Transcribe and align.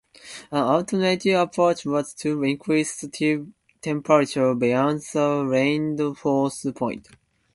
An 0.49 0.63
alternative 0.63 1.39
approach 1.39 1.85
was 1.85 2.15
to 2.15 2.41
increase 2.41 2.99
the 3.01 3.45
temperature 3.81 4.55
beyond 4.55 5.01
the 5.13 5.43
Leidenfrost 5.45 6.75
point. 6.75 7.07